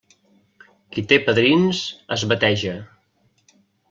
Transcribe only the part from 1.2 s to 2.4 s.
padrins, es